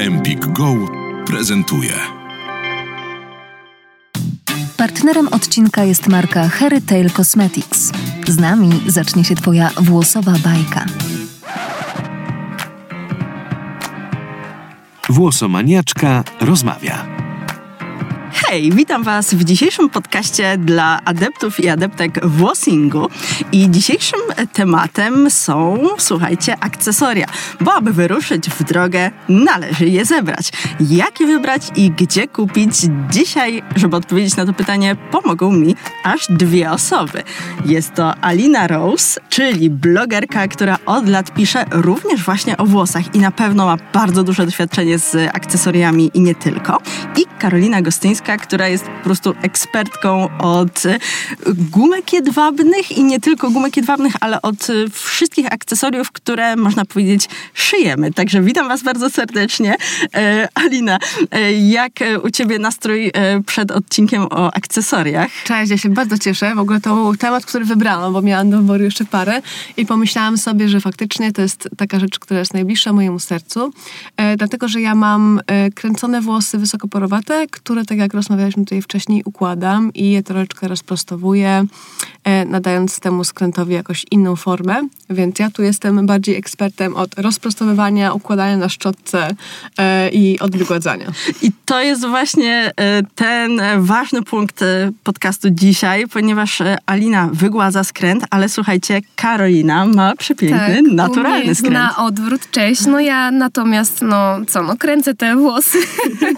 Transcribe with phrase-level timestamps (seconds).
[0.00, 0.74] Empik Go
[1.26, 1.92] prezentuje.
[4.76, 7.92] Partnerem odcinka jest marka Harry Tail Cosmetics.
[8.28, 10.86] Z nami zacznie się Twoja włosowa bajka.
[15.08, 17.23] Włosomaniaczka rozmawia.
[18.36, 23.08] Hej, witam Was w dzisiejszym podcaście dla adeptów i adeptek włosingu.
[23.52, 24.20] I dzisiejszym
[24.52, 27.26] tematem są, słuchajcie, akcesoria.
[27.60, 30.52] Bo aby wyruszyć w drogę, należy je zebrać.
[30.80, 32.74] Jak je wybrać i gdzie kupić?
[33.10, 37.22] Dzisiaj, żeby odpowiedzieć na to pytanie, pomogą mi aż dwie osoby.
[37.64, 43.18] Jest to Alina Rose, czyli blogerka, która od lat pisze również właśnie o włosach i
[43.18, 46.78] na pewno ma bardzo duże doświadczenie z akcesoriami i nie tylko.
[47.16, 50.98] I Karolina Gostyńska, która jest po prostu ekspertką od e,
[51.46, 57.28] gumek jedwabnych i nie tylko gumek jedwabnych, ale od e, wszystkich akcesoriów, które można powiedzieć
[57.54, 58.12] szyjemy.
[58.12, 59.76] Także witam Was bardzo serdecznie.
[60.14, 60.98] E, Alina,
[61.68, 63.12] jak u Ciebie nastrój
[63.46, 65.30] przed odcinkiem o akcesoriach?
[65.44, 66.54] Cześć, ja się bardzo cieszę.
[66.54, 69.42] W ogóle to temat, który wybrałam, bo miałam do wyboru jeszcze parę
[69.76, 73.72] i pomyślałam sobie, że faktycznie to jest taka rzecz, która jest najbliższa mojemu sercu,
[74.36, 75.40] dlatego, że ja mam
[75.74, 81.64] kręcone włosy wysokoporowate, które, tak jak rozmawialiśmy tutaj wcześniej, układam i je troszeczkę rozprostowuję,
[82.24, 84.88] e, nadając temu skrętowi jakoś inną formę.
[85.10, 89.34] Więc ja tu jestem bardziej ekspertem od rozprostowywania, układania na szczotce
[89.78, 91.12] e, i odwygładzania.
[91.42, 94.64] I to jest właśnie e, ten ważny punkt
[95.04, 101.74] podcastu dzisiaj, ponieważ Alina wygładza skręt, ale słuchajcie, Karolina ma przepiękny, tak, naturalny skręt.
[101.74, 102.86] na odwrót, cześć.
[102.86, 105.78] No ja natomiast, no co, no kręcę te włosy.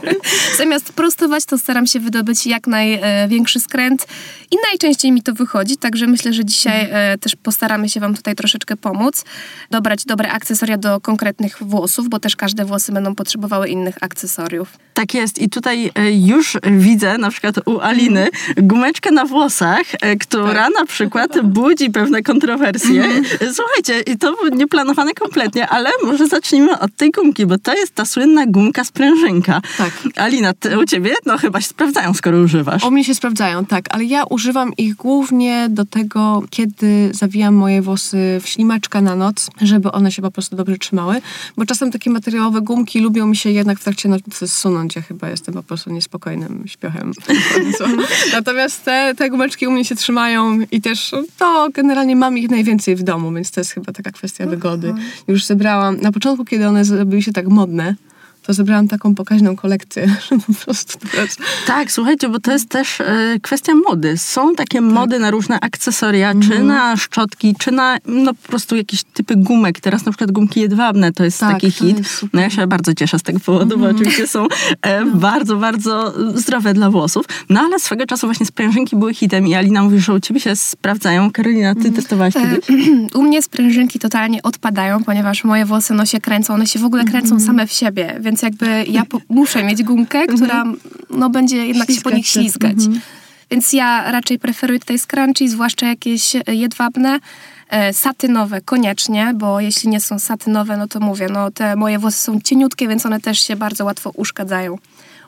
[0.58, 4.06] Zamiast prostować, to staram się wydobyć jak największy skręt
[4.50, 8.34] i najczęściej mi to wychodzi, także myślę, że dzisiaj e, też postaramy się Wam tutaj
[8.34, 9.24] troszeczkę pomóc,
[9.70, 14.78] dobrać dobre akcesoria do konkretnych włosów, bo też każde włosy będą potrzebowały innych akcesoriów.
[14.94, 20.16] Tak jest i tutaj e, już widzę na przykład u Aliny gumeczkę na włosach, e,
[20.16, 20.74] która tak.
[20.74, 23.04] na przykład budzi pewne kontrowersje.
[23.04, 23.54] Mhm.
[23.54, 28.04] Słuchajcie, i to nieplanowane kompletnie, ale może zacznijmy od tej gumki, bo to jest ta
[28.04, 29.60] słynna gumka sprężynka.
[29.78, 29.92] Tak.
[30.16, 32.84] Alina, ty, u ciebie no chyba się sprawdzają, skoro używasz.
[32.84, 37.82] U mnie się sprawdzają, tak, ale ja używam ich głównie do tego, kiedy zawijam moje
[37.82, 41.20] włosy w ślimaczka na noc, żeby one się po prostu dobrze trzymały,
[41.56, 44.96] bo czasem takie materiałowe gumki lubią mi się jednak w trakcie nocy zsunąć.
[44.96, 47.12] Ja chyba jestem po prostu niespokojnym śpiochem.
[48.32, 52.96] Natomiast te, te gumeczki u mnie się trzymają i też to generalnie mam ich najwięcej
[52.96, 54.94] w domu, więc to jest chyba taka kwestia wygody.
[55.28, 57.94] Już zebrałam, na początku, kiedy one zrobiły się tak modne,
[58.46, 61.36] to zebrałam taką pokaźną kolekcję, że po prostu teraz...
[61.66, 64.18] Tak, słuchajcie, bo to jest też e, kwestia mody.
[64.18, 64.88] Są takie tak.
[64.88, 66.66] mody na różne akcesoria, czy mhm.
[66.66, 69.80] na szczotki, czy na no po prostu jakieś typy gumek.
[69.80, 71.98] Teraz na przykład gumki jedwabne to jest tak, taki hit.
[71.98, 73.96] Jest no ja się bardzo cieszę z tego powodu, bo mhm.
[73.96, 74.46] oczywiście są
[74.82, 75.16] e, no.
[75.16, 77.26] bardzo, bardzo zdrowe dla włosów.
[77.48, 80.56] No ale swego czasu właśnie sprężynki były hitem i Alina mówi, że u ciebie się
[80.56, 81.30] sprawdzają.
[81.30, 81.94] Karolina, ty mhm.
[81.94, 82.88] testowałaś e, kiedyś?
[83.18, 87.04] U mnie sprężynki totalnie odpadają, ponieważ moje włosy no się kręcą, one się w ogóle
[87.04, 87.40] kręcą mhm.
[87.40, 90.38] same w siebie, więc więc jakby ja po, muszę mieć gumkę, mhm.
[90.38, 90.64] która
[91.10, 92.72] no, będzie jednak się po nich ślizgać.
[92.72, 93.00] Mhm.
[93.50, 97.18] Więc ja raczej preferuję tutaj scrunchie, zwłaszcza jakieś jedwabne,
[97.68, 102.18] e, satynowe koniecznie, bo jeśli nie są satynowe, no to mówię, no te moje włosy
[102.18, 104.78] są cieniutkie, więc one też się bardzo łatwo uszkadzają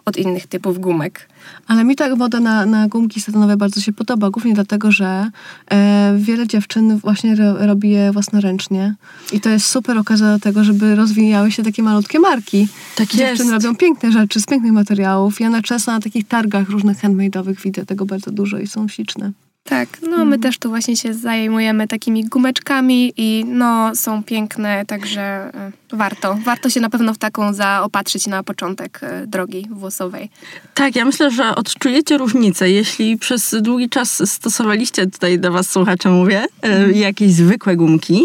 [0.09, 1.29] od innych typów gumek.
[1.67, 5.31] Ale mi ta woda na, na gumki satynowe bardzo się podoba, głównie dlatego, że
[5.71, 8.95] e, wiele dziewczyn właśnie ro, robi je własnoręcznie
[9.33, 12.69] i to jest super okazja do tego, żeby rozwijały się takie malutkie marki.
[12.97, 13.65] Tak Dziewczyny jest.
[13.65, 15.41] robią piękne rzeczy z pięknych materiałów.
[15.41, 19.33] Ja na często na takich targach różnych handmade'owych widzę tego bardzo dużo i są śliczne.
[19.69, 20.41] Tak, no my mhm.
[20.41, 26.39] też tu właśnie się zajmujemy takimi gumeczkami i no są piękne, także e, warto.
[26.45, 30.31] Warto się na pewno w taką zaopatrzyć na początek e, drogi włosowej.
[30.75, 32.71] Tak, ja myślę, że odczujecie różnicę.
[32.71, 36.95] Jeśli przez długi czas stosowaliście, tutaj do was słuchacze mówię, mm.
[36.95, 38.23] jakieś zwykłe gumki,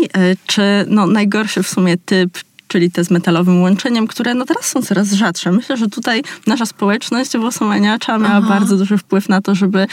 [0.47, 2.39] czy no najgorszy w sumie typ,
[2.73, 5.51] czyli te z metalowym łączeniem, które no teraz są coraz rzadsze.
[5.51, 8.49] Myślę, że tutaj nasza społeczność włosomaniacza miała Aha.
[8.49, 9.87] bardzo duży wpływ na to, żeby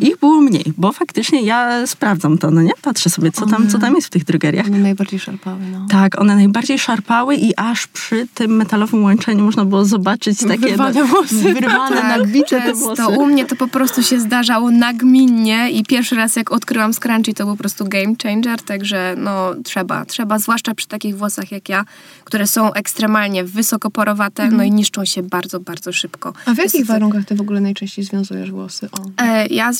[0.00, 2.72] ich było mniej, bo faktycznie ja sprawdzam to, no nie?
[2.82, 4.66] Patrzę sobie, co tam, co tam jest w tych drogeriach.
[4.66, 5.86] One najbardziej szarpały, no.
[5.90, 10.58] Tak, one najbardziej szarpały i aż przy tym metalowym łączeniu można było zobaczyć takie...
[10.58, 11.54] Wyrwane no, włosy.
[11.54, 13.02] Wyrwane, tak, te włosy.
[13.02, 17.34] To u mnie to po prostu się zdarzało nagminnie i pierwszy raz jak odkryłam scrunchie
[17.34, 21.68] to był po prostu game changer, także no trzeba, trzeba, zwłaszcza przy takich włosach jak
[21.68, 21.84] ja,
[22.24, 24.56] które są ekstremalnie wysokoporowate, Mhm.
[24.58, 26.32] no i niszczą się bardzo, bardzo szybko.
[26.46, 28.88] A w jakich Jest- warunkach ty w ogóle najczęściej związujesz włosy?
[28.92, 29.22] O.
[29.24, 29.70] E, Ja,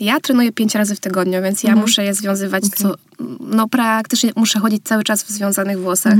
[0.00, 2.94] ja trenuję pięć razy w tygodniu, więc ja muszę je związywać co,
[3.40, 6.14] no praktycznie muszę chodzić cały czas w związanych włosach,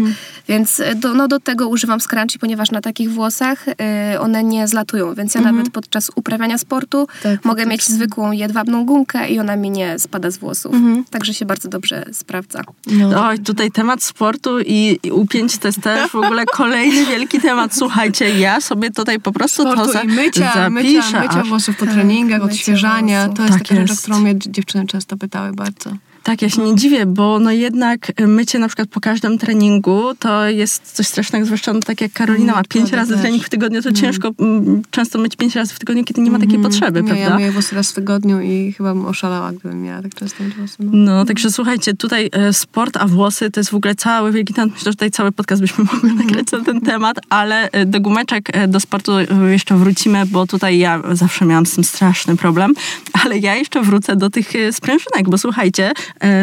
[0.49, 4.69] więc e, do, no, do tego używam scrunchie, ponieważ na takich włosach e, one nie
[4.69, 7.95] zlatują, więc ja nawet podczas uprawiania sportu Tak, mogę mieć faktycznie.
[7.95, 10.75] zwykłą jedwabną gumkę i ona mi nie spada z włosów.
[11.11, 12.63] Także się bardzo dobrze sprawdza.
[12.87, 13.27] No.
[13.29, 17.75] Oj, tutaj temat sportu i, i upięć to jest też w ogóle kolejny wielki temat.
[17.77, 20.71] Słuchajcie, ja sobie tutaj po prostu to Sportu za, i mycia, zapiszę.
[20.71, 23.29] mycia, mycia włosów po treningach, mycia odświeżania.
[23.29, 25.91] To jest Tak taka rzecz, o którą mnie dziewczyny często pytały bardzo.
[26.27, 30.49] Tak, ja się nie dziwię, bo no jednak mycie na przykład po każdym treningu to
[30.49, 33.21] jest coś strasznego, zwłaszcza no, tak jak Karolina ma Mm, pięć prawda razy też.
[33.23, 36.39] trening w tygodniu, to ciężko mm, często myć pięć razy w tygodniu, kiedy nie ma
[36.39, 37.05] takiej potrzeby, Mhm.
[37.07, 37.31] Nie, prawda?
[37.31, 40.77] ja myję włosy raz w tygodniu i chyba bym oszalała, gdybym miała tak często włosy.
[40.81, 40.91] No.
[40.93, 44.71] No, także słuchajcie, tutaj e, sport, a włosy to jest w ogóle cały wielki temat.
[44.75, 48.57] Myślę, że tutaj cały podcast byśmy mogli nagrać na ten temat, ale e, do gumeczek,
[48.57, 49.13] e, do sportu
[49.49, 52.73] jeszcze wrócimy, bo tutaj ja zawsze miałam z tym straszny problem,
[53.25, 55.93] ale ja jeszcze wrócę do tych sprężynek, bo słuchajcie,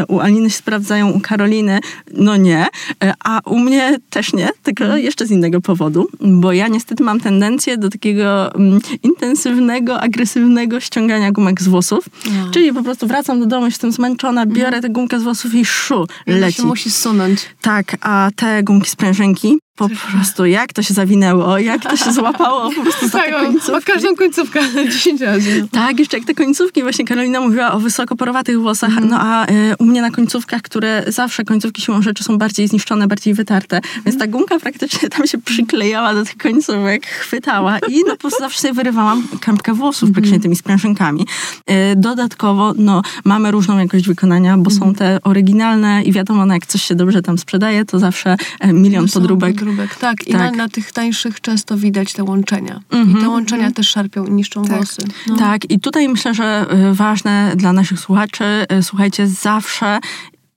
[0.08, 1.80] u Aliny się sprawdzają, u Karoliny
[2.14, 2.68] no nie,
[3.04, 7.20] e, a u mnie też nie, tylko jeszcze z innego powodu, bo ja niestety mam
[7.20, 12.52] tendencję do takiego mm, intensywnego, agresywnego ściągania gumek z włosów, No.
[12.52, 16.08] czyli po prostu wracam do domu, jestem zmęczona, biorę tę gumkę z włosów i szu,
[16.28, 16.58] I leci.
[16.58, 17.46] się musi zsunąć.
[17.62, 22.72] Tak, a te gumki sprężynki, po prostu jak to się zawinęło, jak to się złapało
[22.72, 23.92] po prostu za te Tak, o, o końcówki.
[23.92, 24.60] każdą końcówkę
[24.92, 25.62] 10 razy.
[25.62, 25.68] No.
[25.72, 29.86] Tak, jeszcze jak te końcówki, właśnie Karolina mówiła o wysokoporowatych włosach, no a y, u
[29.86, 34.28] mnie na końcówkach, które zawsze końcówki siłą rzeczy są bardziej zniszczone, bardziej wytarte, więc ta
[34.28, 38.74] gumka praktycznie tam się przyklejała do tych końcówek, chwytała i no po prostu zawsze sobie
[38.74, 41.22] wyrywałam kępkę włosów praktycznie tymi sprężynkami.
[41.70, 46.66] Y, dodatkowo, no mamy różną jakość wykonania, bo są te oryginalne i wiadomo, no jak
[46.66, 49.63] coś się dobrze tam sprzedaje, to zawsze e, milion podróbek.
[50.00, 50.42] Tak, i Tak.
[50.42, 52.80] Na, na tych tańszych często widać te łączenia.
[52.92, 54.78] I Mhm, te łączenia też szarpią i niszczą Tak.
[54.78, 55.02] włosy.
[55.28, 55.36] No.
[55.38, 58.44] Tak, i tutaj myślę, że y, ważne dla naszych słuchaczy,
[58.80, 60.00] y, słuchajcie, zawsze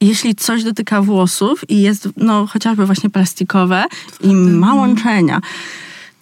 [0.00, 3.84] jeśli coś dotyka włosów i jest no, chociażby właśnie plastikowe
[4.20, 5.40] i ma łączenia,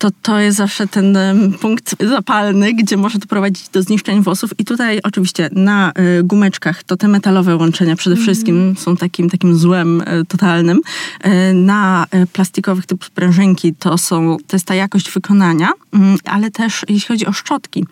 [0.05, 1.19] to to jest zawsze ten
[1.61, 4.51] punkt zapalny, gdzie może to prowadzić do zniszczeń włosów.
[4.59, 9.59] I tutaj oczywiście na y, gumeczkach to te metalowe łączenia przede wszystkim są takim, takim
[9.59, 10.81] złem y, totalnym.
[11.27, 16.51] Y, na y, plastikowych typu sprężynki to, są, to jest ta jakość wykonania, mm, ale
[16.51, 17.87] też jeśli chodzi o szczotki,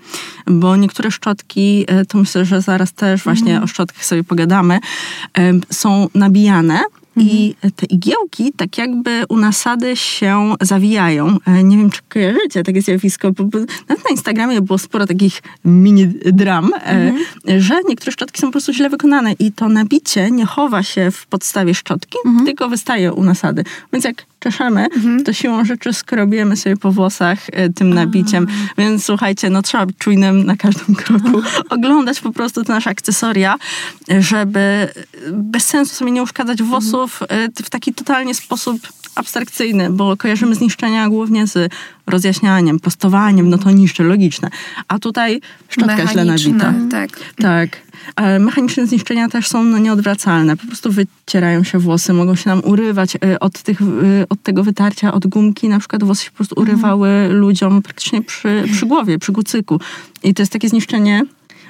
[0.46, 4.78] bo niektóre szczotki, to myślę, że zaraz też właśnie o szczotkach sobie pogadamy,
[5.70, 6.80] są nabijane
[7.16, 11.36] i te igiełki tak jakby u nasady się zawijają.
[11.46, 16.06] E, Nie wiem, czy kojarzycie takie zjawisko, bo nawet na Instagramie było sporo takich mini
[16.24, 17.12] dram, e,
[17.60, 21.26] że niektóre szczotki są po prostu źle wykonane i to nabicie nie chowa się w
[21.26, 23.64] podstawie szczotki, tylko wystaje u nasady.
[23.92, 24.86] Więc jak czeszemy,
[25.24, 28.46] to siłą rzeczy skrobiemy sobie po włosach e, tym nabiciem.
[28.78, 31.42] Więc słuchajcie, no trzeba być czujnym na każdym kroku.
[31.70, 33.56] Oglądać po prostu te nasze akcesoria,
[34.18, 34.88] żeby e,
[35.32, 41.08] bez sensu sobie nie uszkadzać włosów e, w taki totalnie sposób abstrakcyjny, bo kojarzymy zniszczenia
[41.08, 41.72] głównie z
[42.06, 44.50] rozjaśnianiem, prostowaniem, no to niszczy, logiczne.
[44.88, 46.74] A tutaj szczotka źle nabita.
[46.90, 47.10] Tak.
[47.36, 47.82] Tak.
[48.16, 50.56] Ale mechaniczne zniszczenia też są no, nieodwracalne.
[50.56, 54.64] Po prostu wycierają się włosy, mogą się nam urywać y, od, tych, y, od tego
[54.64, 55.68] wytarcia, od gumki.
[55.68, 59.80] Na przykład włosy się po prostu urywały ludziom praktycznie przy, przy głowie, przy kucyku.
[60.22, 61.22] I to jest takie zniszczenie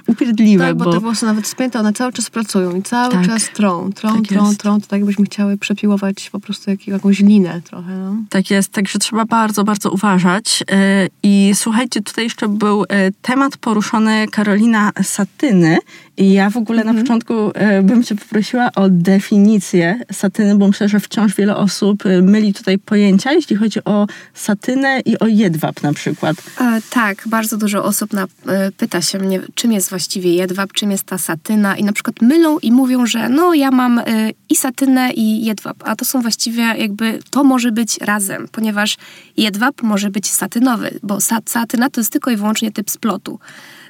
[0.06, 3.26] upierdliwe, Tak, bo, bo te włosy nawet spięte, one cały czas pracują i cały Tak.
[3.26, 4.60] czas trą, trą, Tak trą, jest.
[4.60, 4.80] trą.
[4.80, 7.96] To tak jakbyśmy chciały przepiłować po prostu jak, jakąś linę trochę.
[7.96, 8.16] No.
[8.28, 10.64] Tak jest, także trzeba bardzo, bardzo uważać.
[10.70, 10.76] Yy,
[11.22, 12.86] I słuchajcie, tutaj jeszcze był yy,
[13.22, 15.78] temat poruszony Karolina Satyny.
[16.16, 20.88] I ja w ogóle na początku yy, bym cię poprosiła o definicję satyny, bo myślę,
[20.88, 25.92] że wciąż wiele osób myli tutaj pojęcia, jeśli chodzi o satynę i o jedwab na
[25.92, 26.36] przykład.
[26.60, 30.90] E, tak, bardzo dużo osób na, e, pyta się mnie, czym jest właściwie jedwab, czym
[30.90, 34.04] jest ta satyna i na przykład mylą i mówią, że no ja mam e,
[34.48, 38.96] i satynę i jedwab, a to są właściwie jakby, to może być razem, ponieważ
[39.36, 43.38] jedwab może być satynowy, bo sa, satyna to jest tylko i wyłącznie typ splotu.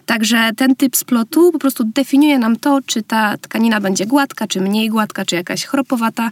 [0.07, 4.61] Także ten typ splotu po prostu definiuje nam to, czy ta tkanina będzie gładka, czy
[4.61, 6.31] mniej gładka, czy jakaś chropowata.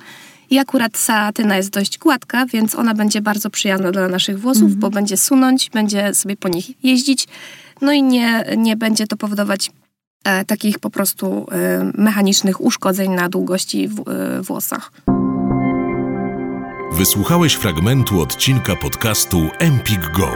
[0.50, 4.90] I akurat satyna jest dość gładka, więc ona będzie bardzo przyjazna dla naszych włosów, bo
[4.90, 7.28] będzie sunąć, będzie sobie po nich jeździć,
[7.80, 9.70] no i nie, nie będzie to powodować
[10.24, 14.92] e, takich po prostu e, mechanicznych uszkodzeń na długości w, e, włosach.
[16.92, 20.30] Wysłuchałeś fragmentu odcinka podcastu Empik Go.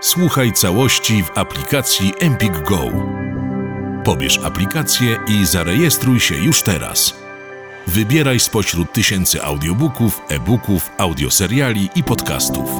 [0.00, 2.80] Słuchaj całości w aplikacji Empik Go.
[4.04, 7.21] Pobierz aplikację i zarejestruj się już teraz.
[7.86, 12.70] Wybieraj spośród tysięcy audiobooków, e-booków, audioseriali i podcastów.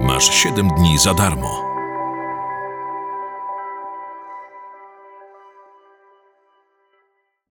[0.00, 1.67] Masz 7 dni za darmo.